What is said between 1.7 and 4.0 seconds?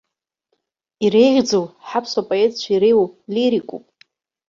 ҳаԥсуа поетцәа иреиуоу лирикуп.